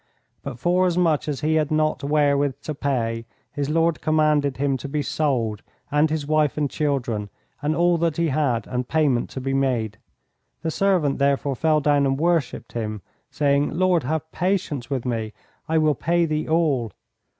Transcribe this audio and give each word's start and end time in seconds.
But 0.41 0.57
forasmuch 0.57 1.27
as 1.27 1.41
he 1.41 1.53
had 1.53 1.69
not 1.69 2.03
wherewith 2.03 2.55
to 2.63 2.73
pay, 2.73 3.27
his 3.51 3.69
lord 3.69 4.01
commanded 4.01 4.57
him 4.57 4.75
to 4.77 4.89
be 4.89 5.03
sold, 5.03 5.61
and 5.91 6.09
his 6.09 6.25
wife 6.25 6.57
and 6.57 6.67
children, 6.67 7.29
and 7.61 7.75
all 7.75 7.99
that 7.99 8.17
he 8.17 8.29
had, 8.29 8.65
and 8.65 8.87
payment 8.89 9.29
to 9.29 9.39
be 9.39 9.53
made. 9.53 9.99
The 10.63 10.71
servant 10.71 11.19
therefore 11.19 11.55
fell 11.55 11.81
down 11.81 12.07
and 12.07 12.17
worshipped 12.17 12.71
him, 12.71 13.03
saying, 13.29 13.77
Lord, 13.77 14.01
have 14.01 14.31
patience 14.31 14.89
with 14.89 15.05
me; 15.05 15.33
I 15.69 15.77
will 15.77 15.93
pay 15.93 16.25
thee 16.25 16.47
all. 16.49 16.91